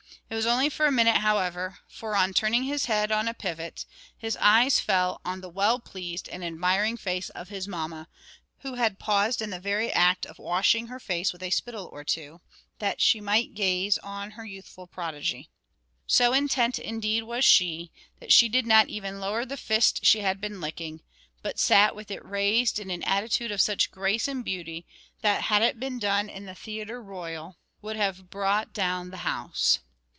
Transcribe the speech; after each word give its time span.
It 0.29 0.35
was 0.35 0.45
only 0.45 0.69
for 0.69 0.85
a 0.85 0.93
minute 0.93 1.17
however, 1.17 1.79
for, 1.89 2.15
on 2.15 2.33
turning 2.33 2.63
his 2.63 2.85
head 2.85 3.11
on 3.11 3.27
a 3.27 3.33
pivot, 3.33 3.85
his 4.17 4.37
eyes 4.37 4.79
fell 4.79 5.19
on 5.25 5.41
the 5.41 5.49
well 5.49 5.77
pleased 5.77 6.29
and 6.29 6.41
admiring 6.41 6.95
face 6.95 7.29
of 7.31 7.49
his 7.49 7.67
mamma, 7.67 8.07
who 8.59 8.75
had 8.75 8.97
paused 8.97 9.41
in 9.41 9.49
the 9.49 9.59
very 9.59 9.91
act 9.91 10.25
of 10.25 10.39
washing 10.39 10.87
her 10.87 11.01
face 11.01 11.33
with 11.33 11.43
a 11.43 11.49
spittle 11.49 11.89
or 11.91 12.05
two, 12.05 12.39
that 12.79 13.01
she 13.01 13.19
might 13.19 13.53
gaze 13.55 13.97
on 13.97 14.31
her 14.31 14.45
youthful 14.45 14.87
prodigy. 14.87 15.49
So 16.07 16.31
intent, 16.31 16.79
indeed, 16.79 17.23
was 17.23 17.43
she, 17.43 17.91
that 18.21 18.31
she 18.31 18.47
did 18.47 18.65
not 18.65 18.87
even 18.87 19.19
lower 19.19 19.43
the 19.45 19.57
fist 19.57 20.05
she 20.05 20.21
had 20.21 20.39
been 20.39 20.61
licking; 20.61 21.01
but 21.41 21.59
sat 21.59 21.93
with 21.93 22.09
it 22.09 22.23
raised 22.23 22.79
in 22.79 22.89
an 22.89 23.03
attitude 23.03 23.51
of 23.51 23.59
such 23.59 23.91
grace 23.91 24.29
and 24.29 24.45
beauty, 24.45 24.85
that, 25.23 25.41
had 25.43 25.61
it 25.61 25.77
been 25.77 25.99
done 25.99 26.29
in 26.29 26.45
the 26.45 26.55
theatre 26.55 27.03
royal, 27.03 27.57
would 27.81 27.97
have 27.97 28.29
brought 28.29 28.71
down 28.71 29.09
the 29.09 29.17
house. 29.27 29.79